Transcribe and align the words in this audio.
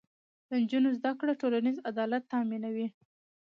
د 0.47 0.49
نجونو 0.61 0.89
زده 0.97 1.11
کړه 1.19 1.33
ټولنیز 1.41 1.77
عدالت 1.91 2.23
تامینوي. 2.33 2.87